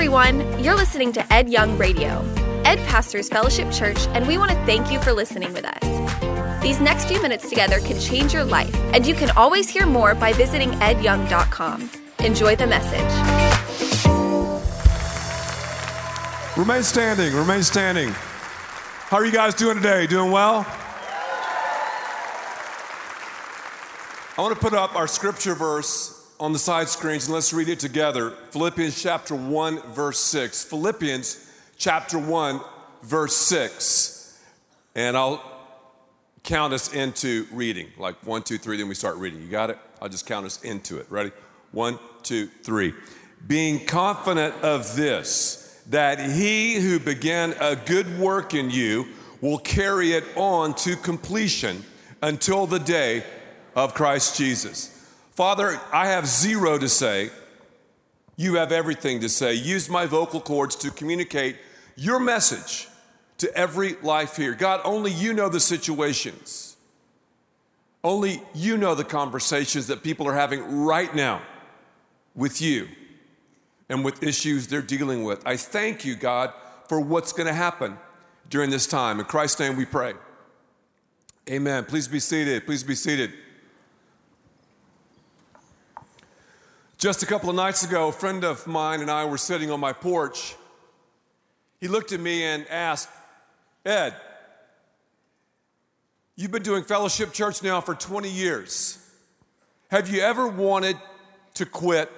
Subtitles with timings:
[0.00, 0.64] everyone.
[0.64, 2.24] You're listening to Ed Young Radio.
[2.64, 6.62] Ed pastors Fellowship Church, and we want to thank you for listening with us.
[6.62, 10.14] These next few minutes together can change your life, and you can always hear more
[10.14, 11.90] by visiting edyoung.com.
[12.20, 13.12] Enjoy the message.
[16.56, 18.08] Remain standing, remain standing.
[18.08, 20.06] How are you guys doing today?
[20.06, 20.64] Doing well?
[24.38, 27.68] I want to put up our scripture verse on the side screens and let's read
[27.68, 28.30] it together.
[28.50, 30.64] Philippians chapter 1, verse 6.
[30.64, 32.60] Philippians chapter 1,
[33.02, 34.42] verse 6.
[34.94, 35.44] And I'll
[36.42, 37.88] count us into reading.
[37.98, 39.42] Like one, two, three, then we start reading.
[39.42, 39.78] You got it?
[40.00, 41.06] I'll just count us into it.
[41.10, 41.30] Ready?
[41.72, 42.94] One, two, three.
[43.46, 49.08] Being confident of this, that he who began a good work in you
[49.42, 51.84] will carry it on to completion
[52.22, 53.24] until the day
[53.76, 54.99] of Christ Jesus.
[55.40, 57.30] Father, I have zero to say.
[58.36, 59.54] You have everything to say.
[59.54, 61.56] Use my vocal cords to communicate
[61.96, 62.88] your message
[63.38, 64.52] to every life here.
[64.52, 66.76] God, only you know the situations.
[68.04, 71.40] Only you know the conversations that people are having right now
[72.34, 72.88] with you
[73.88, 75.42] and with issues they're dealing with.
[75.46, 76.52] I thank you, God,
[76.86, 77.96] for what's going to happen
[78.50, 79.18] during this time.
[79.18, 80.12] In Christ's name we pray.
[81.48, 81.86] Amen.
[81.86, 82.66] Please be seated.
[82.66, 83.32] Please be seated.
[87.00, 89.80] Just a couple of nights ago, a friend of mine and I were sitting on
[89.80, 90.54] my porch.
[91.80, 93.08] He looked at me and asked,
[93.86, 94.14] Ed,
[96.36, 98.98] you've been doing fellowship church now for 20 years.
[99.90, 100.98] Have you ever wanted
[101.54, 102.12] to quit?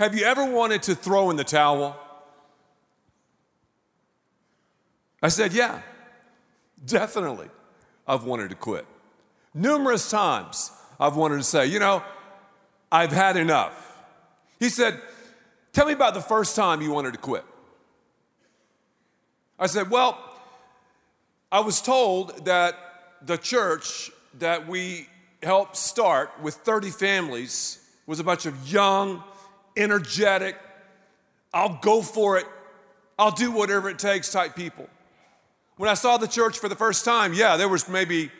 [0.00, 1.96] Have you ever wanted to throw in the towel?
[5.22, 5.80] I said, Yeah,
[6.84, 7.46] definitely.
[8.04, 8.84] I've wanted to quit.
[9.54, 12.02] Numerous times I've wanted to say, you know,
[12.92, 13.96] I've had enough.
[14.58, 15.00] He said,
[15.72, 17.44] Tell me about the first time you wanted to quit.
[19.58, 20.18] I said, Well,
[21.52, 22.76] I was told that
[23.22, 25.08] the church that we
[25.42, 29.22] helped start with 30 families was a bunch of young,
[29.76, 30.56] energetic,
[31.52, 32.46] I'll go for it,
[33.18, 34.88] I'll do whatever it takes type people.
[35.76, 38.30] When I saw the church for the first time, yeah, there was maybe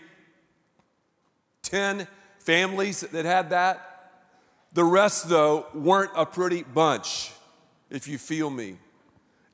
[1.62, 2.06] 10
[2.38, 3.89] families that had that.
[4.72, 7.32] The rest, though, weren't a pretty bunch,
[7.90, 8.76] if you feel me.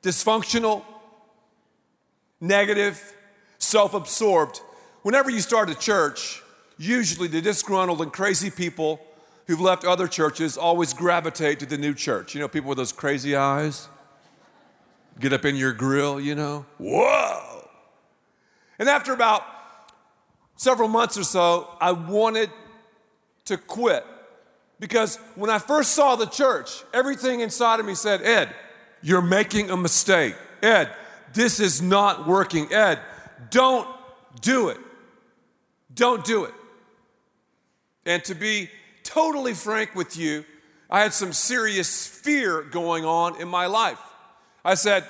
[0.03, 0.85] Dysfunctional,
[2.41, 3.15] negative,
[3.59, 4.61] self absorbed.
[5.03, 6.43] Whenever you start a church,
[6.79, 9.01] usually the disgruntled and crazy people
[9.47, 12.35] who've left other churches always gravitate to the new church.
[12.35, 13.89] You know, people with those crazy eyes
[15.19, 16.67] get up in your grill, you know?
[16.79, 17.69] Whoa!
[18.79, 19.43] And after about
[20.57, 22.51] several months or so, I wanted
[23.47, 24.05] to quit.
[24.79, 28.55] Because when I first saw the church, everything inside of me said, Ed,
[29.03, 30.35] you're making a mistake.
[30.63, 30.91] Ed,
[31.33, 32.73] this is not working.
[32.73, 32.99] Ed,
[33.51, 33.89] don't
[34.41, 34.79] do it.
[35.95, 36.55] Don't do it.
[38.05, 38.69] And to be
[39.03, 40.45] totally frank with you,
[40.91, 43.99] I had some serious fear going on in my life.
[44.65, 45.05] I said,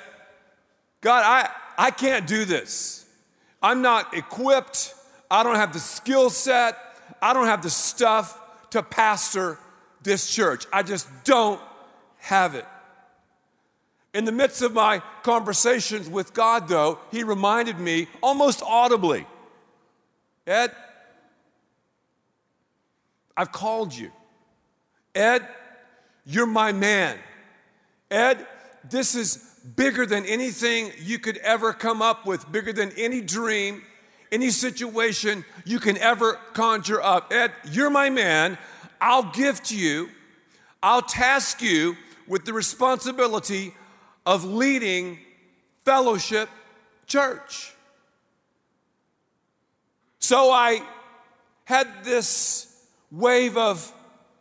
[1.00, 3.04] God, I, I can't do this.
[3.62, 4.94] I'm not equipped.
[5.30, 6.78] I don't have the skill set.
[7.20, 8.38] I don't have the stuff
[8.70, 9.58] to pastor
[10.02, 10.66] this church.
[10.72, 11.60] I just don't
[12.18, 12.66] have it.
[14.14, 19.26] In the midst of my conversations with God, though, He reminded me almost audibly
[20.46, 20.70] Ed,
[23.36, 24.10] I've called you.
[25.14, 25.46] Ed,
[26.24, 27.18] you're my man.
[28.10, 28.46] Ed,
[28.88, 29.36] this is
[29.74, 33.82] bigger than anything you could ever come up with, bigger than any dream,
[34.32, 37.32] any situation you can ever conjure up.
[37.32, 38.58] Ed, you're my man.
[39.00, 40.08] I'll gift you,
[40.82, 43.74] I'll task you with the responsibility
[44.24, 45.18] of leading
[45.84, 46.48] fellowship
[47.06, 47.72] church.
[50.18, 50.82] So I
[51.64, 53.92] had this wave of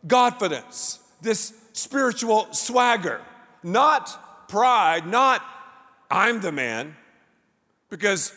[0.08, 3.20] confidence, this spiritual swagger,
[3.62, 5.42] not pride, not
[6.10, 6.96] I'm the man,
[7.90, 8.32] because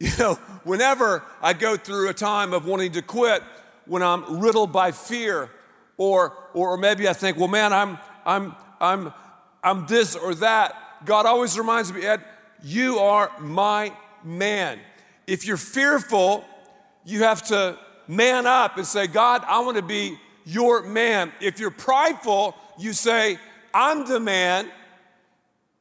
[0.00, 3.42] you know, whenever I go through a time of wanting to quit,
[3.84, 5.50] when I'm riddled by fear,
[5.98, 9.12] or, or maybe I think, well, man, I'm, I'm, I'm,
[9.62, 11.04] I'm this or that.
[11.04, 12.24] God always reminds me, Ed,
[12.62, 13.92] you are my
[14.24, 14.78] man.
[15.26, 16.46] If you're fearful,
[17.04, 21.30] you have to man up and say, God, I want to be your man.
[21.40, 23.38] If you're prideful, you say,
[23.74, 24.70] I'm the man.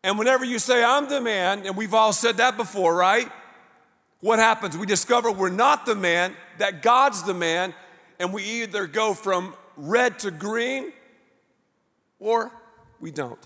[0.04, 3.32] And whenever you say, I'm the man, and we've all said that before, right?
[4.22, 4.78] What happens?
[4.78, 7.74] We discover we're not the man, that God's the man,
[8.20, 10.92] and we either go from red to green
[12.20, 12.52] or
[13.00, 13.40] we don't.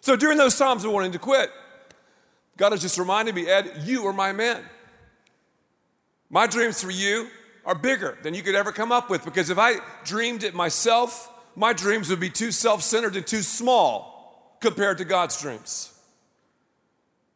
[0.00, 1.50] So during those times of wanting to quit,
[2.56, 4.62] God has just reminded me, Ed, you are my man.
[6.30, 7.28] My dreams for you
[7.66, 11.30] are bigger than you could ever come up with because if I dreamed it myself,
[11.56, 15.92] my dreams would be too self centered and too small compared to God's dreams.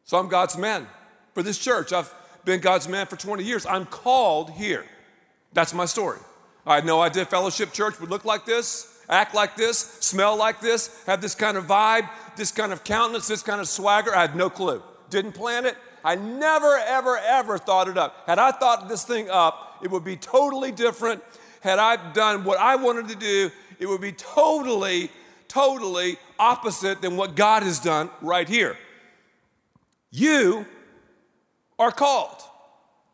[0.05, 0.87] So I'm God's man
[1.33, 1.91] for this church.
[1.91, 2.11] I've
[2.45, 3.65] been God's man for 20 years.
[3.65, 4.85] I'm called here.
[5.53, 6.19] That's my story.
[6.65, 10.61] I had no idea Fellowship Church would look like this, act like this, smell like
[10.61, 14.15] this, have this kind of vibe, this kind of countenance, this kind of swagger.
[14.15, 14.81] I had no clue.
[15.09, 15.75] Didn't plan it.
[16.03, 18.23] I never, ever, ever thought it up.
[18.27, 21.23] Had I thought this thing up, it would be totally different.
[21.61, 25.09] Had I done what I wanted to do, it would be totally,
[25.47, 28.77] totally opposite than what God has done right here.
[30.11, 30.65] You
[31.77, 32.41] are called.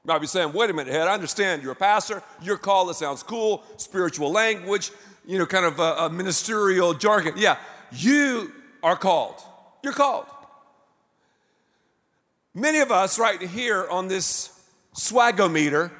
[0.03, 2.89] You might be saying, wait a minute, Ed, I understand you're a pastor, you're called,
[2.89, 4.91] that sounds cool, spiritual language,
[5.25, 7.35] you know, kind of a, a ministerial jargon.
[7.37, 7.57] Yeah,
[7.91, 9.35] you are called.
[9.83, 10.25] You're called.
[12.53, 14.49] Many of us, right here on this
[14.95, 15.91] swagometer,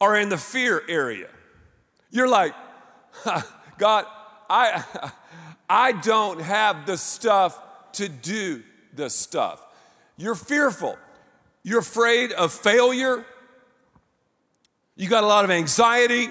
[0.00, 1.28] are in the fear area.
[2.10, 2.54] You're like,
[3.78, 4.06] God,
[4.48, 4.84] I,
[5.68, 7.60] I don't have the stuff
[7.92, 8.62] to do
[8.94, 9.64] the stuff.
[10.16, 10.98] You're fearful.
[11.62, 13.24] You're afraid of failure.
[14.96, 16.28] You got a lot of anxiety,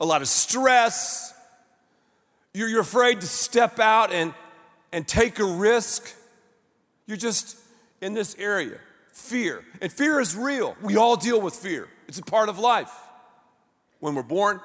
[0.00, 1.34] a lot of stress.
[2.52, 4.34] You're, you're afraid to step out and,
[4.92, 6.12] and take a risk.
[7.06, 7.56] You're just
[8.00, 8.78] in this area.
[9.12, 9.64] Fear.
[9.80, 10.76] And fear is real.
[10.82, 12.90] We all deal with fear, it's a part of life.
[14.00, 14.60] When we're born,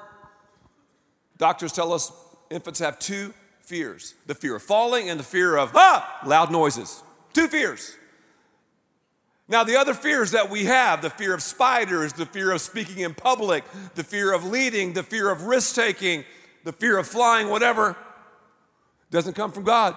[1.38, 2.12] doctors tell us
[2.50, 3.34] infants have two
[3.64, 7.02] fears the fear of falling and the fear of ah, loud noises.
[7.32, 7.96] Two fears.
[9.46, 13.00] Now, the other fears that we have the fear of spiders, the fear of speaking
[13.00, 13.64] in public,
[13.94, 16.24] the fear of leading, the fear of risk taking,
[16.64, 17.96] the fear of flying, whatever,
[19.10, 19.94] doesn't come from God.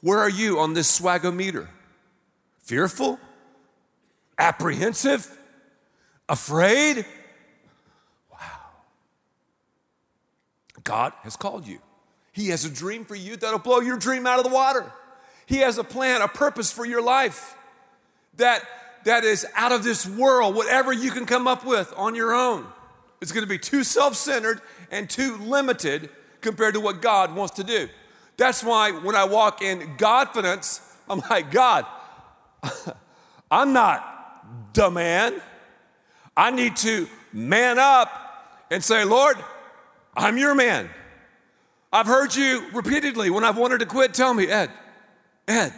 [0.00, 1.68] Where are you on this swagometer?
[2.62, 3.20] Fearful?
[4.38, 5.38] Apprehensive?
[6.28, 7.04] Afraid?
[10.84, 11.78] God has called you.
[12.32, 14.90] He has a dream for you that'll blow your dream out of the water.
[15.46, 17.56] He has a plan, a purpose for your life
[18.36, 18.62] that,
[19.04, 22.66] that is out of this world, whatever you can come up with on your own.
[23.20, 24.60] It's going to be too self centered
[24.90, 26.08] and too limited
[26.40, 27.88] compared to what God wants to do.
[28.36, 31.84] That's why when I walk in Godfidence, I'm like, God,
[33.50, 35.42] I'm not the man.
[36.36, 38.08] I need to man up
[38.70, 39.36] and say, Lord,
[40.14, 40.90] I'm your man.
[41.92, 44.70] I've heard you repeatedly when I've wanted to quit tell me, Ed,
[45.48, 45.72] Ed,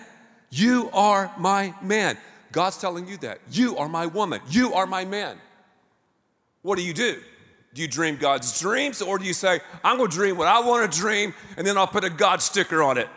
[0.50, 2.19] you are my man.
[2.52, 3.40] God's telling you that.
[3.50, 4.40] You are my woman.
[4.49, 5.38] You are my man.
[6.61, 7.20] What do you do?
[7.75, 10.61] Do you dream God's dreams or do you say, I'm going to dream what I
[10.61, 13.08] want to dream and then I'll put a God sticker on it?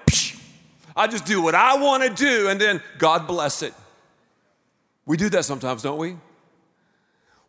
[0.96, 3.74] I just do what I want to do and then God bless it.
[5.06, 6.16] We do that sometimes, don't we?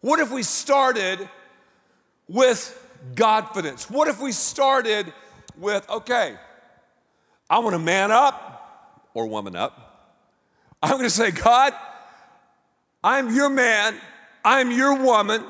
[0.01, 1.29] What if we started
[2.29, 2.83] with
[3.15, 3.91] Godfidence?
[3.91, 5.13] What if we started
[5.59, 6.37] with, okay,
[7.49, 9.83] I want to man up or woman up.
[10.83, 11.73] I'm going to say, God,
[13.03, 13.97] I'm your man,
[14.45, 15.45] I'm your woman.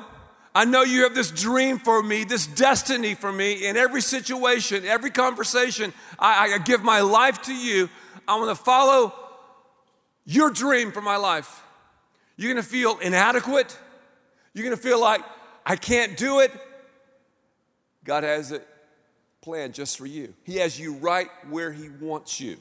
[0.55, 4.85] I know you have this dream for me, this destiny for me in every situation,
[4.85, 5.93] every conversation.
[6.17, 7.89] I, I give my life to you.
[8.27, 9.13] I want to follow
[10.25, 11.63] your dream for my life.
[12.37, 13.77] You're going to feel inadequate.
[14.53, 15.21] You're going to feel like
[15.65, 16.51] I can't do it.
[18.07, 18.65] God has it
[19.41, 20.33] planned just for you.
[20.43, 22.57] He has you right where He wants you.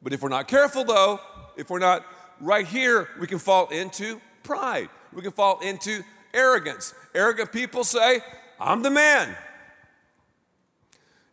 [0.00, 1.18] But if we're not careful, though,
[1.56, 2.06] if we're not
[2.40, 4.88] right here, we can fall into pride.
[5.12, 6.94] We can fall into arrogance.
[7.12, 8.20] Arrogant people say,
[8.60, 9.34] I'm the man.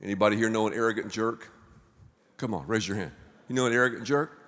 [0.01, 1.51] Anybody here know an arrogant jerk?
[2.37, 3.11] Come on, raise your hand.
[3.47, 4.39] You know an arrogant jerk?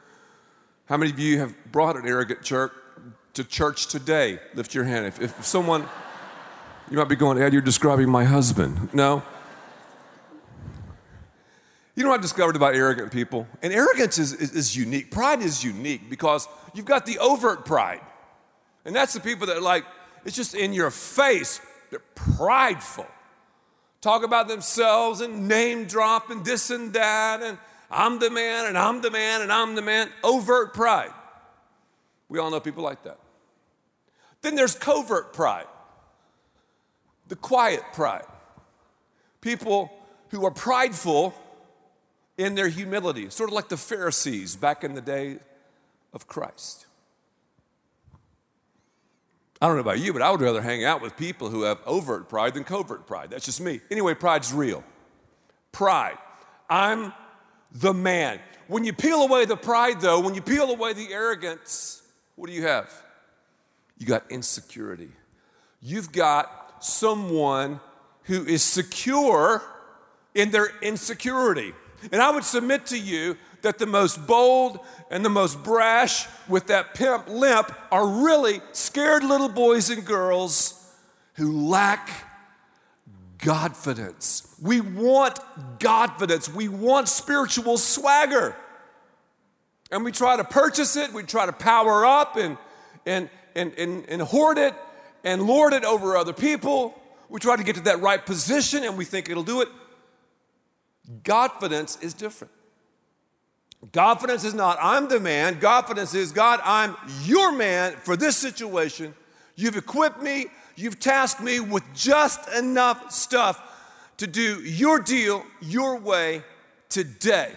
[0.86, 2.74] How many of you have brought an arrogant jerk
[3.36, 4.40] to church today?
[4.56, 5.06] Lift your hand.
[5.06, 5.88] If, if someone
[6.90, 8.94] you might be going, Ed, you're describing my husband.
[8.94, 9.24] No.
[11.96, 13.48] You know what I discovered about arrogant people?
[13.62, 15.12] And arrogance is, is, is, unique.
[15.12, 18.02] Pride is unique because you've got the overt pride.
[18.86, 19.86] And that's the people that, like,
[20.26, 21.62] it's just in your face.
[21.92, 23.06] They're prideful.
[24.02, 27.42] Talk about themselves and name drop and this and that.
[27.44, 27.58] And
[27.92, 30.10] I'm the man and I'm the man and I'm the man.
[30.24, 31.12] Overt pride.
[32.28, 33.20] We all know people like that.
[34.42, 35.68] Then there's covert pride
[37.28, 38.26] the quiet pride.
[39.42, 39.92] People
[40.30, 41.34] who are prideful
[42.38, 45.40] in their humility, sort of like the Pharisees back in the day
[46.14, 46.88] of Christ.
[49.62, 51.80] I don't know about you, but I would rather hang out with people who have
[51.86, 53.30] overt pride than covert pride.
[53.30, 53.80] That's just me.
[53.90, 54.84] Anyway, pride's real.
[55.72, 56.18] Pride.
[56.70, 57.14] I'm
[57.72, 58.40] the man.
[58.68, 62.02] When you peel away the pride, though, when you peel away the arrogance,
[62.36, 62.92] what do you have?
[63.98, 65.12] You got insecurity.
[65.82, 67.80] You've got someone
[68.24, 69.62] who is secure
[70.34, 71.74] in their insecurity.
[72.12, 76.68] And I would submit to you that the most bold and the most brash with
[76.68, 80.80] that pimp limp are really scared little boys and girls
[81.36, 82.10] who lack
[83.40, 84.62] Godfidence.
[84.62, 85.40] We want
[85.80, 86.54] Godfidence.
[86.54, 88.56] We want spiritual swagger.
[89.92, 92.58] And we try to purchase it, we try to power up and,
[93.06, 94.74] and, and, and, and hoard it
[95.24, 97.00] and lord it over other people.
[97.30, 99.70] We try to get to that right position and we think it'll do it.
[101.24, 102.54] Godfidence is different.
[103.92, 105.60] Confidence is not, I'm the man.
[105.60, 109.14] Confidence is, God, I'm your man for this situation.
[109.56, 113.62] You've equipped me, you've tasked me with just enough stuff
[114.18, 116.44] to do your deal your way
[116.88, 117.52] today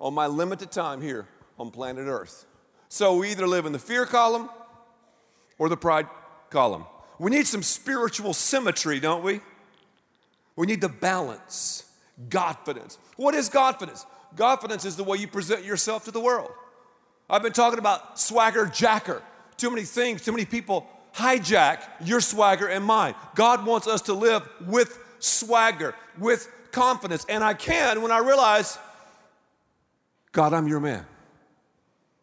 [0.00, 1.26] on my limited time here
[1.58, 2.46] on planet Earth.
[2.88, 4.48] So we either live in the fear column
[5.58, 6.06] or the pride
[6.54, 6.84] column.
[7.18, 9.40] We need some spiritual symmetry, don't we?
[10.54, 11.84] We need the balance,
[12.30, 12.96] confidence.
[13.16, 14.06] What is confidence?
[14.36, 16.52] Confidence is the way you present yourself to the world.
[17.28, 19.20] I've been talking about swagger jacker.
[19.56, 23.14] Too many things, too many people hijack your swagger and mine.
[23.34, 27.26] God wants us to live with swagger, with confidence.
[27.28, 28.78] And I can when I realize,
[30.30, 31.04] God, I'm your man.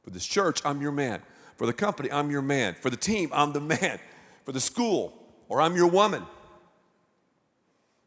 [0.04, 1.22] For this church, I'm your man.
[1.58, 2.76] For the company, I'm your man.
[2.76, 4.00] For the team, I'm the man.
[4.46, 5.14] For the school,
[5.50, 6.24] or I'm your woman.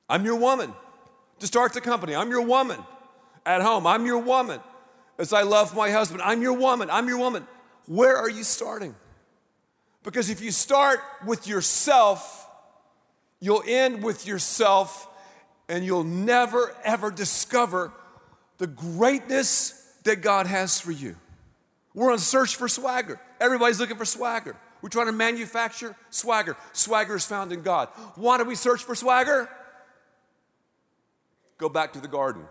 [0.08, 0.72] I'm your woman.
[1.40, 2.78] To start the company, I'm your woman
[3.44, 3.86] at home.
[3.86, 4.60] I'm your woman.
[5.18, 6.90] As I love my husband, I'm your woman.
[6.90, 7.46] I'm your woman.
[7.86, 8.94] Where are you starting?
[10.02, 12.48] Because if you start with yourself,
[13.40, 15.08] you'll end with yourself
[15.68, 17.92] and you'll never ever discover
[18.58, 21.16] the greatness that God has for you.
[21.94, 23.20] We're on search for swagger.
[23.40, 24.56] Everybody's looking for swagger.
[24.84, 26.58] We're trying to manufacture swagger.
[26.74, 27.88] Swagger is found in God.
[28.16, 29.48] Why do we search for swagger?
[31.56, 32.44] Go back to the garden.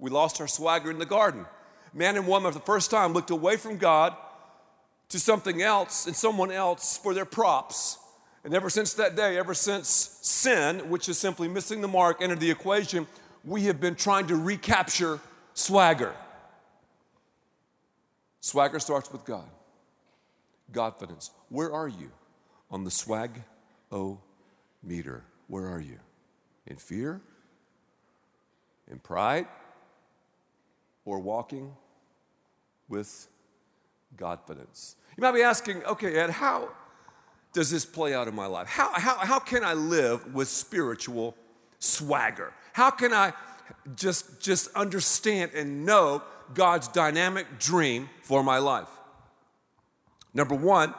[0.00, 1.46] We lost our swagger in the garden.
[1.94, 4.16] Man and woman, for the first time, looked away from God
[5.10, 7.98] to something else and someone else for their props.
[8.42, 9.88] And ever since that day, ever since
[10.22, 13.06] sin, which is simply missing the mark, entered the equation,
[13.44, 15.20] we have been trying to recapture
[15.54, 16.16] swagger.
[18.40, 19.48] Swagger starts with God.
[20.72, 21.30] Confidence.
[21.48, 22.10] Where are you
[22.70, 23.42] on the swag
[23.90, 24.20] o
[24.82, 25.24] meter?
[25.48, 25.98] Where are you?
[26.66, 27.20] In fear?
[28.90, 29.46] In pride?
[31.04, 31.72] or walking
[32.88, 33.28] with
[34.16, 34.96] confidence.
[35.16, 36.70] You might be asking, okay, Ed, how
[37.52, 38.68] does this play out in my life?
[38.68, 41.34] How, how, how can I live with spiritual
[41.78, 42.52] swagger?
[42.72, 43.32] How can I
[43.96, 46.22] just, just understand and know
[46.54, 48.88] God's dynamic dream for my life?
[50.32, 50.94] Number one,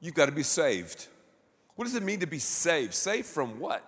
[0.00, 1.08] you've got to be saved.
[1.76, 2.94] What does it mean to be saved?
[2.94, 3.84] Saved from what?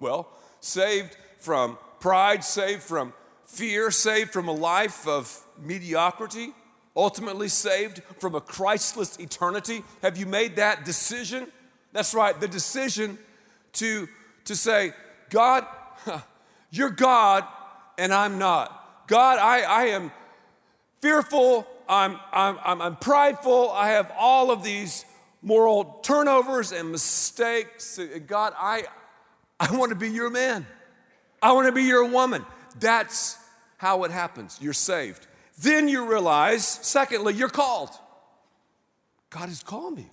[0.00, 0.28] Well,
[0.60, 3.12] saved from pride, saved from
[3.44, 6.52] fear, saved from a life of mediocrity,
[6.94, 9.82] ultimately saved from a Christless eternity?
[10.02, 11.46] Have you made that decision?
[11.92, 13.18] That's right, the decision
[13.74, 14.08] to,
[14.44, 14.92] to say,
[15.30, 15.66] God,
[16.70, 17.44] you're God
[17.96, 19.06] and I'm not.
[19.06, 20.12] God, I, I am
[21.00, 25.04] fearful, I'm, I'm, I'm, I'm prideful, I have all of these
[25.42, 27.98] moral turnovers and mistakes.
[28.26, 28.84] God, I,
[29.58, 30.66] I want to be your man.
[31.40, 32.44] I want to be your woman.
[32.78, 33.38] That's
[33.78, 34.58] how it happens.
[34.60, 35.26] You're saved.
[35.60, 37.90] Then you realize, secondly, you're called.
[39.30, 40.08] God has called me.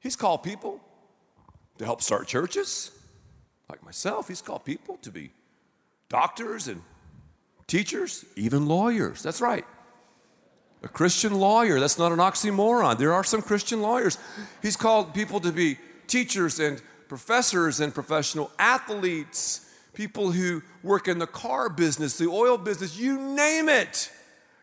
[0.00, 0.80] He's called people
[1.78, 2.90] to help start churches,
[3.68, 4.28] like myself.
[4.28, 5.30] He's called people to be
[6.08, 6.82] doctors and
[7.66, 9.22] teachers, even lawyers.
[9.22, 9.64] That's right.
[10.82, 12.98] A Christian lawyer, that's not an oxymoron.
[12.98, 14.18] There are some Christian lawyers.
[14.60, 21.18] He's called people to be teachers and professors and professional athletes people who work in
[21.18, 24.10] the car business, the oil business, you name it.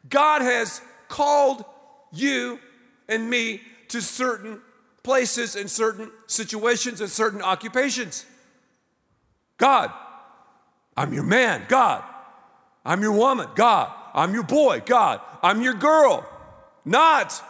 [0.10, 1.64] God has called
[2.12, 2.60] you
[3.08, 4.62] and me to certain
[5.04, 8.26] places and certain situations and certain occupations.
[9.58, 9.92] God,
[10.96, 11.66] I'm your man.
[11.68, 12.04] God,
[12.86, 13.48] I'm your woman.
[13.56, 14.82] God, I'm your boy.
[14.86, 16.30] God, I'm your girl.
[16.84, 17.42] Not,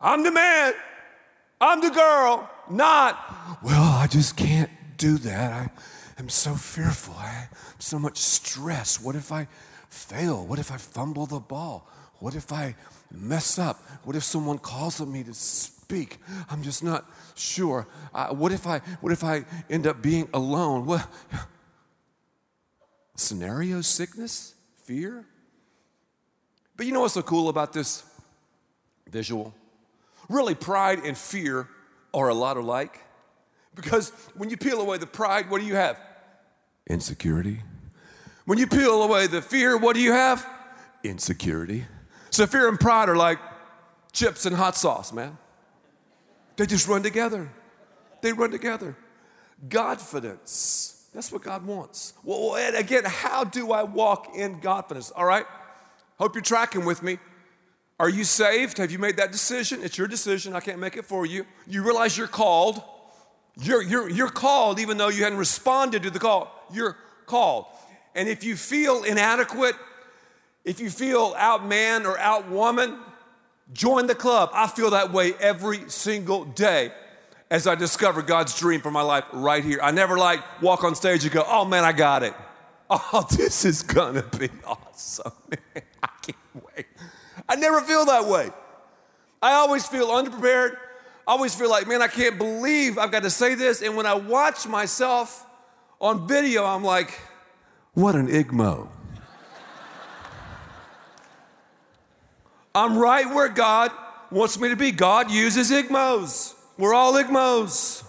[0.00, 0.72] I'm the man.
[1.60, 2.48] I'm the girl.
[2.70, 3.18] Not,
[3.60, 5.52] well, I just can't do that.
[5.52, 5.70] I,
[6.16, 7.14] I'm so fearful.
[7.18, 9.00] I have so much stress.
[9.00, 9.48] What if I
[9.88, 10.46] fail?
[10.46, 11.88] What if I fumble the ball?
[12.20, 12.76] What if I
[13.10, 13.82] mess up?
[14.04, 15.34] What if someone calls on me to
[15.90, 16.18] speak.
[16.48, 17.88] I'm just not sure.
[18.30, 20.86] What if I what if I end up being alone?
[20.86, 21.04] What
[23.16, 24.54] scenario sickness,
[24.84, 25.26] fear.
[26.80, 28.04] But you know what's so cool about this
[29.10, 29.52] visual?
[30.30, 31.68] Really, pride and fear
[32.14, 32.98] are a lot alike.
[33.74, 36.00] Because when you peel away the pride, what do you have?
[36.88, 37.60] Insecurity.
[38.46, 40.48] When you peel away the fear, what do you have?
[41.04, 41.84] Insecurity.
[42.30, 43.40] So fear and pride are like
[44.14, 45.36] chips and hot sauce, man.
[46.56, 47.50] They just run together.
[48.22, 48.96] They run together.
[49.68, 51.10] Godfidence.
[51.12, 52.14] That's what God wants.
[52.24, 55.12] Well, and again, how do I walk in Godfidence?
[55.14, 55.44] All right?
[56.20, 57.18] Hope you're tracking with me.
[57.98, 58.76] Are you saved?
[58.76, 59.80] Have you made that decision?
[59.82, 60.54] It's your decision.
[60.54, 61.46] I can't make it for you.
[61.66, 62.82] You realize you're called.
[63.58, 66.52] You're, you're, you're called even though you hadn't responded to the call.
[66.70, 67.64] You're called.
[68.14, 69.76] And if you feel inadequate,
[70.62, 72.98] if you feel outman or outwoman,
[73.72, 74.50] join the club.
[74.52, 76.92] I feel that way every single day
[77.50, 79.80] as I discover God's dream for my life right here.
[79.82, 82.34] I never like walk on stage and go, oh man, I got it.
[82.92, 85.30] Oh, this is gonna be awesome.
[87.48, 87.56] I.
[87.56, 88.50] Never feel that way.
[89.42, 90.76] I always feel underprepared.
[91.26, 93.82] I always feel like, man, I can't believe I've got to say this.
[93.82, 95.46] And when I watch myself
[96.00, 97.20] on video, I'm like,
[97.94, 98.88] what an igmo.
[102.74, 103.92] I'm right where God
[104.30, 104.92] wants me to be.
[104.92, 106.54] God uses igmos.
[106.78, 108.04] We're all igmos.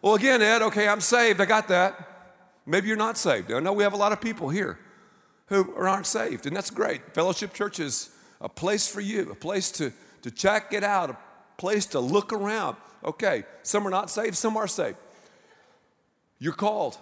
[0.00, 1.40] Well, again, Ed, okay, I'm saved.
[1.40, 2.04] I got that.
[2.64, 3.50] Maybe you're not saved.
[3.50, 4.78] I know we have a lot of people here
[5.48, 7.14] who aren't saved, and that's great.
[7.14, 11.16] Fellowship Church is a place for you, a place to, to check it out, a
[11.56, 12.76] place to look around.
[13.04, 14.96] Okay, some are not saved, some are saved.
[16.38, 16.98] You're called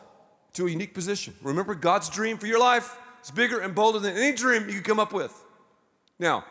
[0.54, 1.34] to a unique position.
[1.42, 4.82] Remember, God's dream for your life is bigger and bolder than any dream you can
[4.82, 5.32] come up with.
[6.18, 6.44] Now,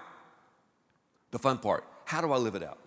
[1.32, 2.78] the fun part how do I live it out?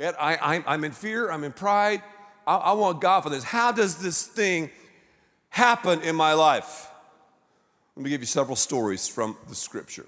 [0.00, 2.02] I, am in fear, I'm in pride.
[2.46, 3.44] I, I want God for this.
[3.44, 4.70] How does this thing
[5.48, 6.88] happen in my life?
[7.96, 10.06] Let me give you several stories from the scripture.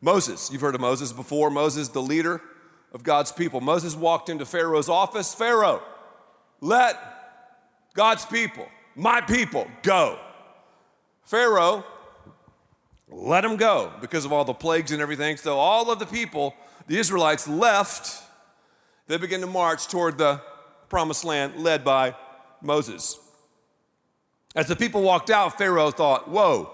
[0.00, 1.50] Moses, you've heard of Moses before.
[1.50, 2.42] Moses, the leader
[2.92, 3.60] of God's people.
[3.60, 5.34] Moses walked into Pharaoh's office.
[5.34, 5.82] Pharaoh,
[6.60, 6.98] let
[7.94, 10.18] God's people my people, go.
[11.24, 11.84] Pharaoh
[13.08, 15.36] let them go because of all the plagues and everything.
[15.36, 16.54] So all of the people,
[16.88, 18.22] the Israelites, left.
[19.06, 20.40] They began to march toward the
[20.88, 22.16] promised land led by
[22.62, 23.18] Moses.
[24.56, 26.72] As the people walked out, Pharaoh thought, whoa,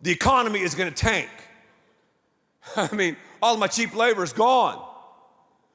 [0.00, 1.28] the economy is going to tank.
[2.76, 4.82] I mean, all my cheap labor is gone.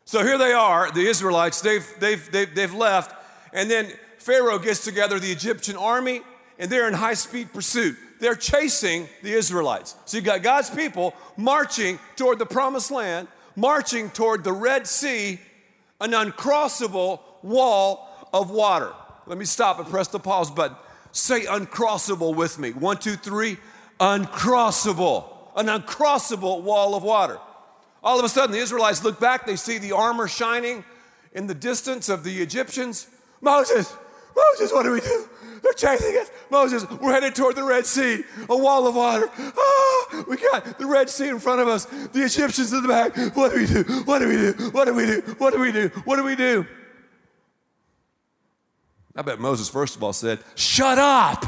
[0.06, 3.14] So here they are, the Israelites, they've, they've, they've, they've left.
[3.54, 6.22] And then Pharaoh gets together the Egyptian army,
[6.58, 7.98] and they're in high speed pursuit.
[8.20, 9.96] They're chasing the Israelites.
[10.06, 15.40] So you've got God's people marching toward the promised land, marching toward the Red Sea,
[16.00, 18.94] an uncrossable wall of water.
[19.26, 20.78] Let me stop and press the pause button.
[21.12, 22.72] Say uncrossable with me.
[22.72, 23.58] One, two, three.
[24.00, 25.26] Uncrossable.
[25.56, 27.40] An uncrossable wall of water.
[28.04, 30.86] All of a sudden, the Israelites look back, they see the armor shining
[31.34, 33.08] in the distance of the Egyptians.
[33.42, 33.94] Moses,
[34.36, 35.30] Moses, what do we do?
[35.62, 36.32] They're chasing us.
[36.50, 39.30] Moses, we're headed toward the Red Sea, a wall of water.
[39.38, 43.16] Ah, we got the Red Sea in front of us, the Egyptians in the back.
[43.36, 43.84] What do we do?
[44.04, 44.70] What do we do?
[44.72, 45.22] What do we do?
[45.38, 45.90] What do we do?
[46.06, 46.66] What do we do?
[49.20, 51.42] I bet Moses, first of all, said, Shut up.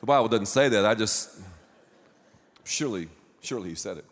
[0.00, 0.86] the Bible doesn't say that.
[0.86, 1.38] I just,
[2.64, 3.10] surely,
[3.42, 4.06] surely he said it.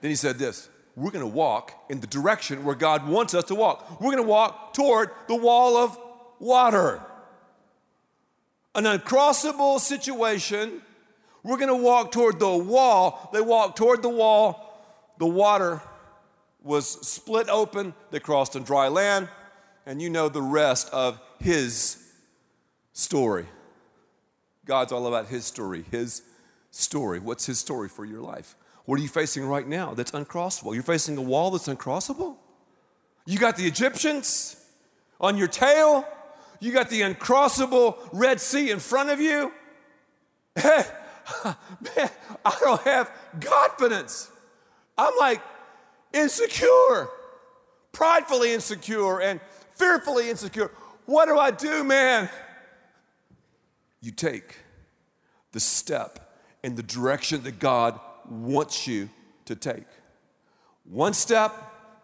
[0.00, 3.42] Then he said this we're going to walk in the direction where God wants us
[3.44, 4.00] to walk.
[4.00, 5.98] We're going to walk toward the wall of
[6.38, 7.02] water.
[8.76, 10.80] An uncrossable situation.
[11.42, 13.30] We're going to walk toward the wall.
[13.32, 14.68] They walked toward the wall.
[15.18, 15.82] The water
[16.62, 17.94] was split open.
[18.10, 19.28] They crossed on dry land.
[19.86, 22.12] And you know the rest of his
[22.92, 23.46] story.
[24.66, 26.22] God's all about his story, his
[26.70, 27.18] story.
[27.18, 28.56] What's his story for your life?
[28.84, 30.74] What are you facing right now that's uncrossable?
[30.74, 32.36] You're facing a wall that's uncrossable?
[33.26, 34.56] You got the Egyptians
[35.20, 36.06] on your tail.
[36.60, 39.52] You got the uncrossable Red Sea in front of you.
[40.64, 42.10] man,
[42.44, 44.30] I don't have confidence.
[44.98, 45.40] I'm like
[46.12, 47.08] insecure,
[47.92, 49.40] pridefully insecure, and
[49.72, 50.70] fearfully insecure.
[51.06, 52.28] What do I do, man?
[54.00, 54.56] You take
[55.52, 59.10] the step in the direction that God wants you
[59.46, 59.86] to take.
[60.84, 61.52] One step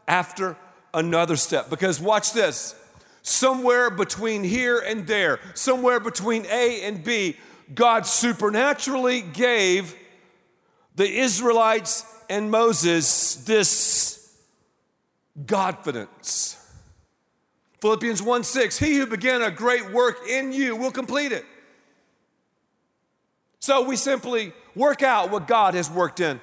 [0.09, 0.57] after
[0.92, 1.71] another step.
[1.71, 2.75] Because watch this
[3.23, 7.37] somewhere between here and there, somewhere between A and B,
[7.75, 9.95] God supernaturally gave
[10.95, 14.17] the Israelites and Moses this
[15.45, 16.57] Godfidence.
[17.81, 21.45] Philippians 1 6, he who began a great work in you will complete it.
[23.61, 26.41] So we simply work out what God has worked in.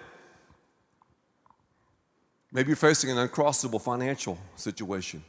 [2.51, 5.23] Maybe you're facing an uncrossable financial situation,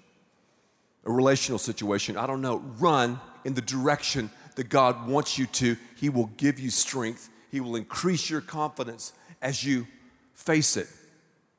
[1.06, 2.18] a relational situation.
[2.18, 2.58] I don't know.
[2.78, 5.76] Run in the direction that God wants you to.
[5.96, 9.86] He will give you strength, He will increase your confidence as you
[10.34, 10.88] face it.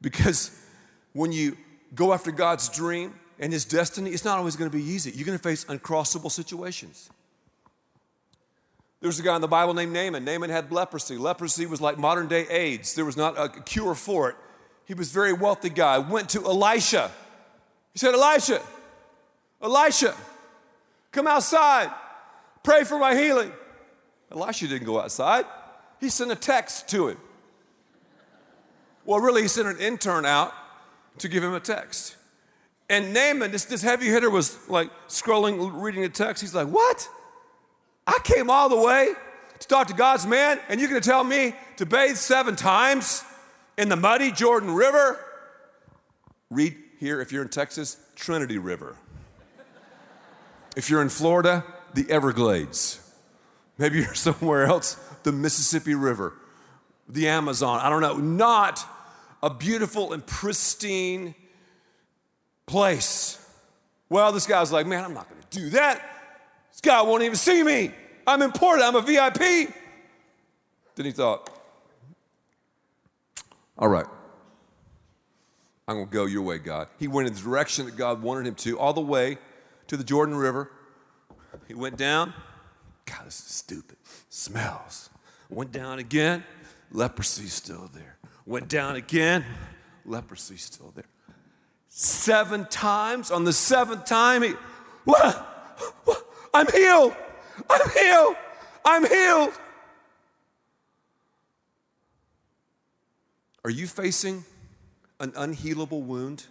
[0.01, 0.51] Because
[1.13, 1.57] when you
[1.93, 5.11] go after God's dream and His destiny, it's not always going to be easy.
[5.11, 7.09] You're going to face uncrossable situations.
[9.01, 10.25] There was a guy in the Bible named Naaman.
[10.25, 11.17] Naaman had leprosy.
[11.17, 12.95] Leprosy was like modern day AIDS.
[12.95, 14.35] There was not a cure for it.
[14.85, 15.97] He was a very wealthy guy.
[15.97, 17.11] Went to Elisha.
[17.93, 18.61] He said, Elisha,
[19.61, 20.13] Elisha,
[21.11, 21.91] come outside.
[22.63, 23.51] Pray for my healing.
[24.31, 25.45] Elisha didn't go outside.
[25.99, 27.17] He sent a text to him.
[29.05, 30.53] Well, really, he sent an intern out
[31.19, 32.15] to give him a text.
[32.89, 36.41] And Naaman, this, this heavy hitter, was like scrolling, reading the text.
[36.41, 37.07] He's like, What?
[38.07, 39.13] I came all the way
[39.59, 43.23] to talk to God's man, and you're gonna tell me to bathe seven times
[43.77, 45.19] in the muddy Jordan River?
[46.49, 48.95] Read here, if you're in Texas, Trinity River.
[50.75, 51.63] If you're in Florida,
[51.93, 52.99] the Everglades.
[53.77, 56.33] Maybe you're somewhere else, the Mississippi River,
[57.09, 57.79] the Amazon.
[57.81, 58.17] I don't know.
[58.17, 58.85] Not
[59.45, 61.35] a beautiful and pristine
[62.65, 63.39] place.
[64.09, 66.01] Well, this guy's like, man, I'm not going to do that.
[66.71, 67.91] This guy won't even see me.
[68.25, 68.87] I'm important.
[68.87, 69.71] I'm a VIP.
[70.95, 71.47] Then he thought,
[73.77, 74.07] all right,
[75.87, 76.87] I'm going to go your way, God.
[76.97, 79.37] He went in the direction that God wanted him to, all the way
[79.87, 80.71] to the Jordan River.
[81.67, 82.33] He went down.
[83.05, 83.97] God, this is stupid.
[84.29, 85.11] Smells.
[85.51, 86.43] Went down again.
[86.91, 88.14] Leprosy still there.
[88.45, 89.45] Went down again.
[90.05, 91.05] Leprosy still there
[91.95, 93.31] seven times.
[93.31, 94.53] On the seventh time, he?
[96.53, 97.15] I'm healed.
[97.69, 98.35] I'm healed.
[98.83, 99.53] I'm healed.
[103.63, 104.43] Are you facing
[105.19, 106.45] an unhealable wound?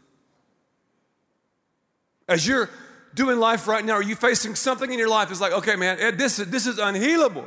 [2.27, 2.71] As you're
[3.15, 6.17] doing life right now, are you facing something in your life that's like, okay, man,
[6.17, 7.47] this, this is unhealable?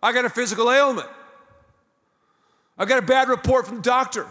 [0.00, 1.08] I got a physical ailment.
[2.78, 4.26] I got a bad report from the doctor.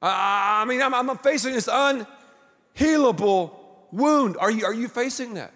[0.00, 3.54] I mean, I'm, I'm facing this unhealable
[3.90, 4.36] wound.
[4.38, 5.52] Are you, are you facing that?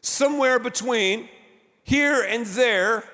[0.00, 1.28] Somewhere between
[1.84, 3.04] here and there,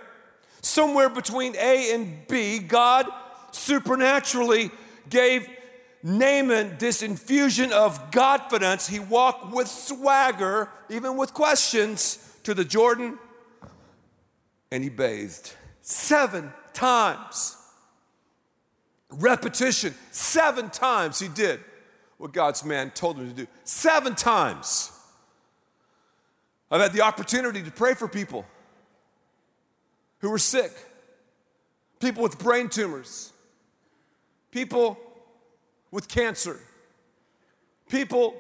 [0.62, 3.06] somewhere between A and B, God
[3.52, 4.70] supernaturally
[5.08, 5.48] gave
[6.02, 8.88] Naaman this infusion of confidence.
[8.88, 13.18] He walked with swagger, even with questions, to the Jordan
[14.74, 17.56] and he bathed seven times
[19.08, 19.94] repetition.
[20.10, 21.60] Seven times he did
[22.18, 23.46] what God's man told him to do.
[23.62, 24.90] Seven times.
[26.72, 28.44] I've had the opportunity to pray for people
[30.18, 30.72] who were sick,
[32.00, 33.32] people with brain tumors,
[34.50, 34.98] people
[35.92, 36.58] with cancer,
[37.88, 38.34] people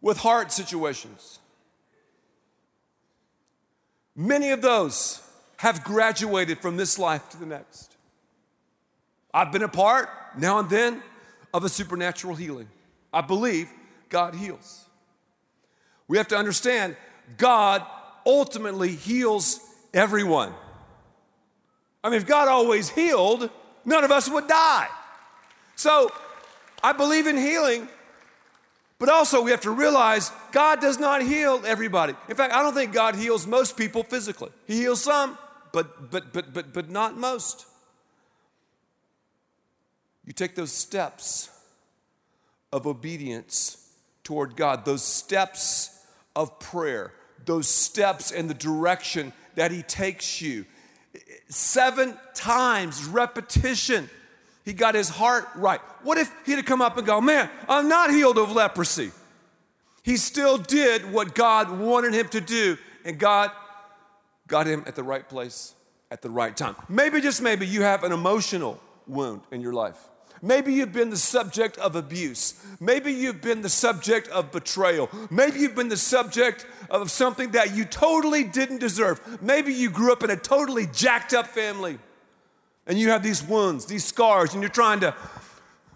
[0.00, 1.38] with heart situations.
[4.16, 5.22] Many of those
[5.58, 7.96] have graduated from this life to the next.
[9.32, 11.02] I've been a part now and then
[11.52, 12.68] of a supernatural healing.
[13.12, 13.70] I believe
[14.08, 14.84] God heals.
[16.08, 16.96] We have to understand
[17.36, 17.84] God
[18.24, 19.60] ultimately heals
[19.92, 20.52] everyone.
[22.04, 23.50] I mean, if God always healed,
[23.84, 24.88] none of us would die.
[25.74, 26.10] So
[26.82, 27.88] I believe in healing,
[28.98, 32.14] but also we have to realize God does not heal everybody.
[32.28, 34.50] In fact, I don't think God heals most people physically.
[34.66, 35.36] He heals some,
[35.76, 37.66] but but but but but not most.
[40.24, 41.50] You take those steps
[42.72, 43.86] of obedience
[44.24, 46.02] toward God, those steps
[46.34, 47.12] of prayer,
[47.44, 50.64] those steps in the direction that He takes you.
[51.50, 54.08] Seven times, repetition,
[54.64, 55.80] he got his heart right.
[56.02, 59.12] What if he'd have come up and go, Man, I'm not healed of leprosy?
[60.02, 63.50] He still did what God wanted him to do, and God
[64.46, 65.74] got him at the right place
[66.10, 66.76] at the right time.
[66.88, 69.98] Maybe, just maybe, you have an emotional wound in your life.
[70.42, 72.54] Maybe you've been the subject of abuse.
[72.78, 75.08] Maybe you've been the subject of betrayal.
[75.30, 79.42] Maybe you've been the subject of something that you totally didn't deserve.
[79.42, 81.98] Maybe you grew up in a totally jacked up family
[82.86, 85.14] and you have these wounds, these scars, and you're trying to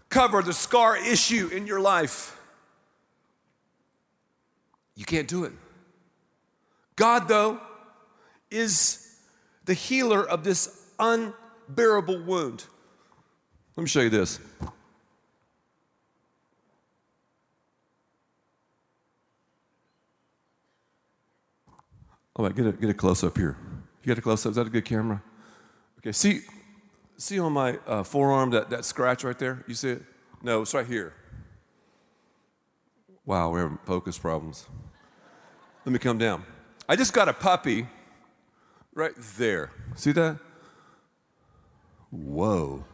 [0.08, 2.36] cover the scar issue in your life.
[4.96, 5.52] You can't do it.
[6.96, 7.60] God, though,
[8.50, 9.18] is
[9.64, 12.64] the healer of this unbearable wound.
[13.76, 14.40] Let me show you this.
[22.36, 23.56] All right, get a, get a close up here.
[24.02, 24.50] You got a close up?
[24.50, 25.22] Is that a good camera?
[25.98, 26.40] Okay, see,
[27.18, 29.62] see on my uh, forearm that, that scratch right there?
[29.66, 30.02] You see it?
[30.42, 31.12] No, it's right here.
[33.26, 34.66] Wow, we're having focus problems.
[35.84, 36.44] Let me come down.
[36.88, 37.86] I just got a puppy
[39.00, 39.70] right there.
[39.96, 40.38] See that?
[42.10, 42.84] Whoa.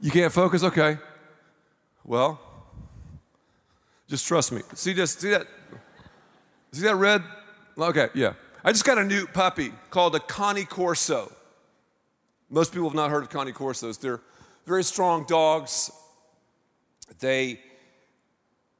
[0.00, 0.64] You can't focus?
[0.64, 0.96] Okay.
[2.04, 2.40] Well,
[4.08, 4.62] just trust me.
[4.74, 5.12] See this?
[5.12, 5.46] See that?
[6.72, 7.22] See that red?
[7.78, 8.32] Okay, yeah.
[8.64, 11.30] I just got a new puppy called a Cane Corso.
[12.48, 14.00] Most people have not heard of Cane Corsos.
[14.00, 14.20] They're
[14.66, 15.90] very strong dogs.
[17.20, 17.60] They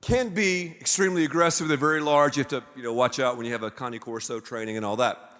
[0.00, 1.68] can be extremely aggressive.
[1.68, 2.36] They're very large.
[2.36, 4.84] You have to you know, watch out when you have a Cane Corso training and
[4.84, 5.31] all that.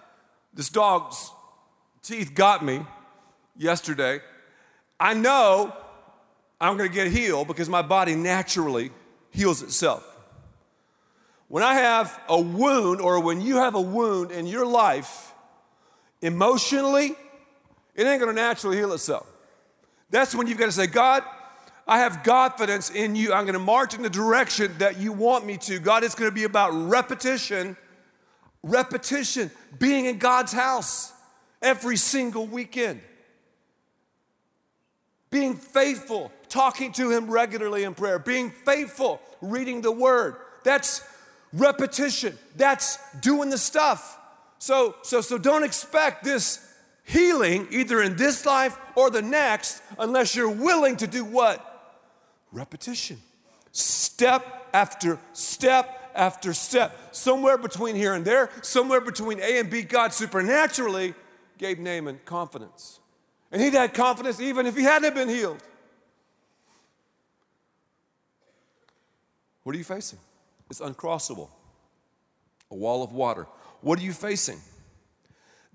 [0.53, 1.31] This dog's
[2.01, 2.85] teeth got me
[3.57, 4.21] yesterday.
[4.99, 5.75] I know
[6.61, 8.91] I'm going to get healed because my body naturally
[9.31, 10.07] heals itself.
[11.47, 15.33] When I have a wound, or when you have a wound in your life,
[16.21, 17.15] emotionally,
[17.93, 19.27] it ain't gonna naturally heal itself.
[20.09, 21.23] That's when you've got to say, God,
[21.87, 23.33] I have confidence in you.
[23.33, 25.79] I'm gonna march in the direction that you want me to.
[25.79, 27.77] God, it's gonna be about repetition,
[28.63, 31.11] repetition, being in God's house
[31.61, 33.01] every single weekend,
[35.29, 40.35] being faithful, talking to Him regularly in prayer, being faithful, reading the Word.
[40.63, 41.03] That's
[41.51, 42.37] repetition.
[42.55, 44.19] That's doing the stuff.
[44.59, 46.65] So, so, so don't expect this
[47.05, 51.69] healing either in this life or the next unless you're willing to do what?
[52.51, 53.17] Repetition.
[53.71, 56.97] Step after step after step.
[57.11, 61.13] Somewhere between here and there, somewhere between A and B, God supernaturally
[61.57, 62.99] gave Naaman confidence.
[63.51, 65.61] And he'd had confidence even if he hadn't been healed.
[69.63, 70.19] What are you facing?
[70.69, 71.49] It's uncrossable.
[72.71, 73.47] A wall of water.
[73.81, 74.59] What are you facing?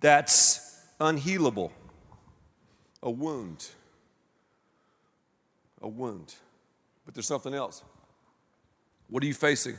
[0.01, 1.71] That's unhealable.
[3.03, 3.69] A wound.
[5.81, 6.35] A wound.
[7.05, 7.83] But there's something else.
[9.09, 9.79] What are you facing?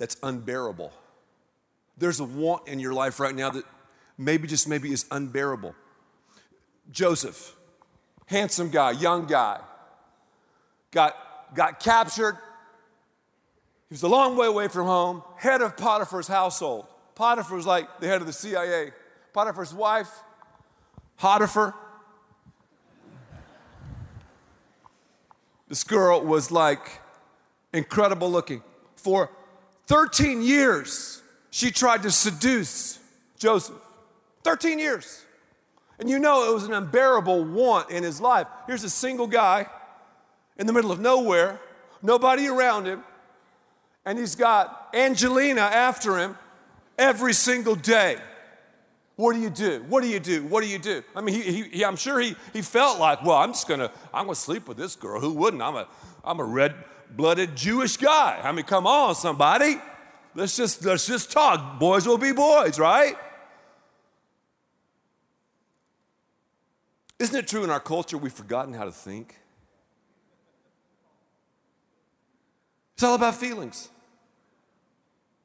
[0.00, 0.92] That's unbearable.
[1.98, 3.66] There's a want in your life right now that
[4.16, 5.74] maybe, just maybe, is unbearable.
[6.90, 7.54] Joseph,
[8.24, 9.60] handsome guy, young guy,
[10.90, 11.14] got,
[11.54, 12.38] got captured,
[13.90, 16.86] he was a long way away from home, head of Potiphar's household.
[17.14, 18.92] Potiphar was like the head of the CIA.
[19.34, 20.08] Potiphar's wife,
[21.18, 21.74] Potiphar.
[25.68, 27.02] This girl was like
[27.74, 28.62] incredible looking.
[28.96, 29.30] For
[29.90, 33.00] 13 years, she tried to seduce
[33.40, 33.74] Joseph.
[34.44, 35.26] 13 years.
[35.98, 38.46] And you know it was an unbearable want in his life.
[38.68, 39.66] Here's a single guy
[40.56, 41.58] in the middle of nowhere,
[42.02, 43.02] nobody around him
[44.04, 46.38] and he's got Angelina after him
[46.96, 48.18] every single day.
[49.16, 49.84] What do you do?
[49.88, 50.44] What do you do?
[50.44, 51.02] What do you do?
[51.16, 54.26] I mean, he, he, I'm sure he, he felt like, well, I'm just gonna, I'm
[54.26, 55.20] gonna sleep with this girl.
[55.20, 55.62] Who wouldn't?
[55.62, 55.88] I'm a,
[56.24, 56.44] I'm a
[57.10, 58.40] red-blooded Jewish guy.
[58.42, 59.76] I mean, come on, somebody.
[60.34, 61.78] Let's just, let's just talk.
[61.78, 63.16] Boys will be boys, right?
[67.18, 69.36] Isn't it true in our culture we've forgotten how to think?
[72.94, 73.88] It's all about feelings.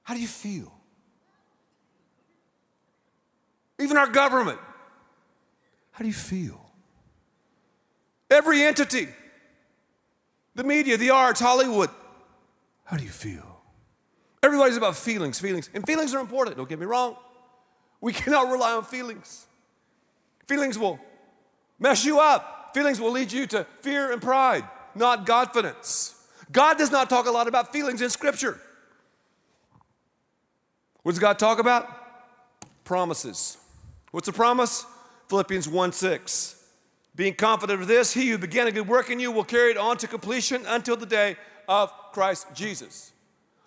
[0.04, 0.72] How do you feel?
[3.80, 4.60] Even our government.
[5.92, 6.62] How do you feel?
[8.30, 9.08] Every entity,
[10.56, 11.90] the media, the arts, Hollywood.
[12.86, 13.62] How do you feel?
[14.42, 15.70] Everybody's about feelings, feelings.
[15.74, 17.18] And feelings are important, don't get me wrong.
[18.02, 19.46] We cannot rely on feelings.
[20.48, 21.00] Feelings will
[21.80, 24.64] mess you up, feelings will lead you to fear and pride,
[24.94, 26.14] not confidence.
[26.52, 28.60] God does not talk a lot about feelings in Scripture.
[31.02, 31.88] What does God talk about?
[32.84, 33.58] Promises.
[34.12, 34.86] What's a promise?
[35.28, 36.65] Philippians 1 6.
[37.16, 39.78] Being confident of this, he who began a good work in you will carry it
[39.78, 43.14] on to completion until the day of Christ Jesus.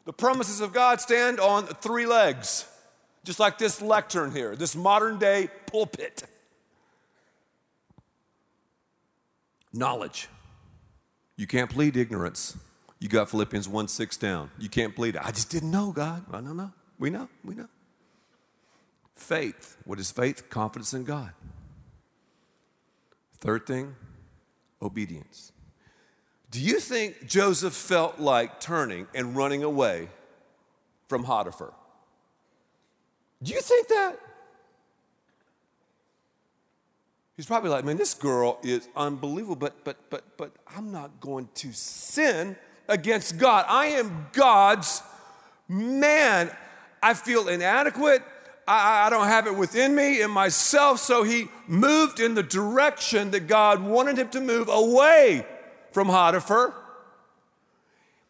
[0.05, 2.67] The promises of God stand on three legs,
[3.25, 6.25] just like this lectern here, this modern day pulpit.
[9.73, 10.29] Knowledge.
[11.37, 12.57] You can't plead ignorance.
[12.99, 14.51] You got Philippians 1 6 down.
[14.59, 15.23] You can't plead it.
[15.25, 16.25] I just didn't know, God.
[16.33, 16.73] I don't know.
[16.99, 17.29] We know.
[17.45, 17.69] We know.
[19.15, 19.77] Faith.
[19.85, 20.51] What is faith?
[20.51, 21.33] Confidence in God.
[23.41, 23.95] Third thing,
[24.83, 25.53] obedience.
[26.51, 30.09] Do you think Joseph felt like turning and running away
[31.09, 31.73] from Potiphar?
[33.43, 34.19] Do you think that?
[37.37, 41.49] He's probably like, man, this girl is unbelievable, but but but but I'm not going
[41.57, 42.57] to sin
[42.89, 43.65] against God.
[43.69, 45.03] I am God's
[45.69, 46.51] man.
[47.01, 48.23] I feel inadequate.
[48.69, 51.01] I, I, don't have it within me, in myself.
[51.01, 55.47] So he moved in the direction that God wanted him to move away
[55.93, 56.75] from Potiphar.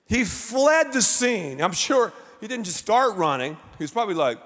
[0.06, 1.60] He fled the scene.
[1.60, 3.56] I'm sure he didn't just start running.
[3.78, 4.38] He was probably like,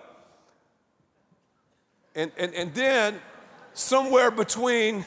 [2.15, 3.21] and, and, and then
[3.75, 5.05] somewhere between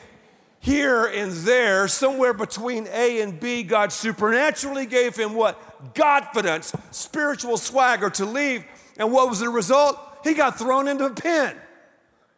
[0.59, 5.59] here and there, somewhere between A and B, God supernaturally gave him what?
[5.95, 8.65] Confidence, spiritual swagger to leave.
[8.97, 9.99] And what was the result?
[10.25, 11.55] He got thrown into a pen,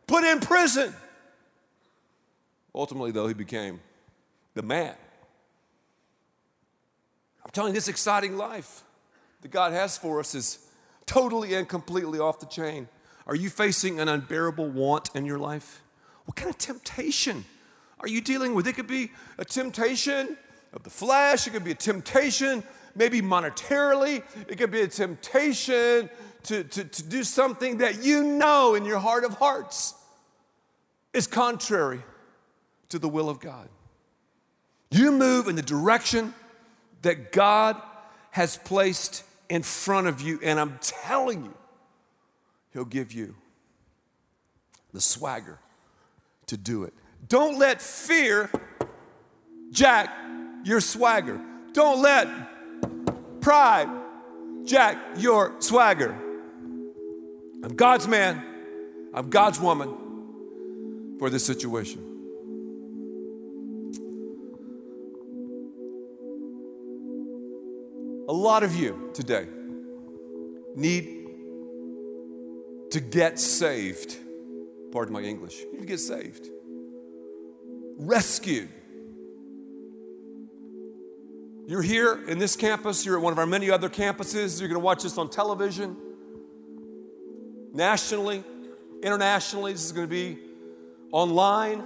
[0.08, 0.94] put in prison.
[2.76, 3.80] Ultimately, though, he became
[4.56, 4.94] the man.
[7.46, 8.84] I'm telling you, this exciting life
[9.42, 10.68] that God has for us is
[11.06, 12.90] totally and completely off the chain.
[13.26, 15.82] Are you facing an unbearable want in your life?
[16.26, 17.46] What kind of temptation
[18.02, 18.68] are you dealing with?
[18.68, 20.36] It could be a temptation
[20.74, 22.64] of the flesh, it could be a temptation,
[22.96, 26.10] maybe monetarily, it could be a temptation
[26.48, 29.94] to, to, to do something that you know in your heart of hearts
[31.14, 32.02] is contrary
[32.90, 33.68] to the will of God.
[34.90, 36.34] You move in the direction
[37.02, 37.82] that God
[38.32, 41.54] has placed in front of you, and I'm telling you,
[42.72, 43.36] He'll give you
[44.94, 45.60] the swagger
[46.46, 46.94] to do it.
[47.28, 48.50] Don't let fear
[49.72, 50.16] jack
[50.64, 51.42] your swagger.
[51.74, 52.28] Don't let
[53.42, 53.90] pride
[54.66, 56.18] jack your swagger.
[57.64, 58.44] I'm God's man,
[59.14, 62.04] I'm God's woman for this situation.
[68.30, 69.48] A lot of you today
[70.76, 71.28] need
[72.92, 74.18] to get saved.
[74.92, 75.60] Pardon my English.
[75.60, 76.50] You need to get saved.
[77.98, 78.70] Rescued.
[81.68, 84.80] You're here in this campus, you're at one of our many other campuses, you're going
[84.80, 85.98] to watch this on television,
[87.78, 88.44] nationally,
[89.04, 90.40] internationally, this is going to be
[91.12, 91.84] online.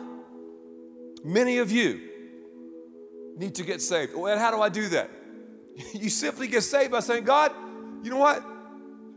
[1.24, 2.00] Many of you
[3.38, 4.16] need to get saved.
[4.16, 5.12] Well, how do I do that?
[5.94, 7.52] You simply get saved by saying, God,
[8.04, 8.44] you know what?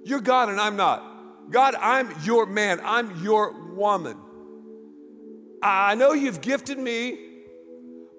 [0.05, 1.51] You're God and I'm not.
[1.51, 4.17] God, I'm your man, I'm your woman.
[5.63, 7.19] I know you've gifted me,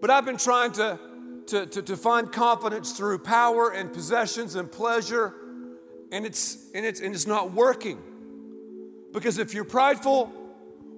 [0.01, 0.99] but I've been trying to,
[1.47, 5.33] to, to, to find confidence through power and possessions and pleasure,
[6.11, 7.99] and it's, and, it's, and it's not working.
[9.15, 10.29] Because if you're prideful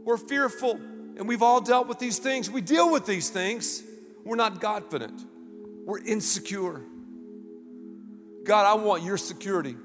[0.03, 3.83] or fearful, and we've all dealt with these things, we deal with these things,
[4.25, 5.21] we're not confident,
[5.85, 6.81] we're insecure.
[8.43, 9.77] God, I want your security.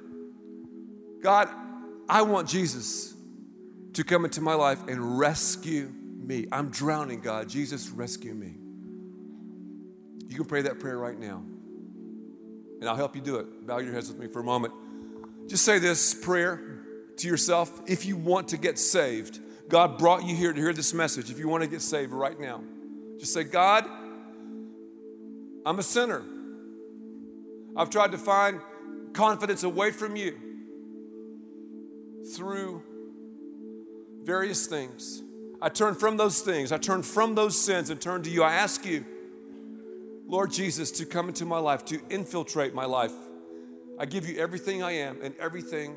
[1.22, 1.50] God,
[2.08, 3.14] I want Jesus
[3.92, 6.46] to come into my life and rescue me.
[6.50, 7.50] I'm drowning, God.
[7.50, 8.54] Jesus, rescue me.
[10.28, 11.44] You can pray that prayer right now.
[12.80, 13.66] And I'll help you do it.
[13.66, 14.72] Bow your heads with me for a moment.
[15.48, 16.71] Just say this prayer
[17.22, 17.82] to yourself.
[17.86, 21.30] If you want to get saved, God brought you here to hear this message.
[21.30, 22.62] If you want to get saved right now,
[23.18, 23.86] just say, God,
[25.64, 26.22] I'm a sinner.
[27.76, 28.60] I've tried to find
[29.12, 30.36] confidence away from you
[32.34, 32.82] through
[34.22, 35.22] various things.
[35.60, 36.72] I turn from those things.
[36.72, 38.42] I turn from those sins and turn to you.
[38.42, 39.04] I ask you,
[40.26, 43.12] Lord Jesus, to come into my life, to infiltrate my life.
[43.98, 45.96] I give you everything I am and everything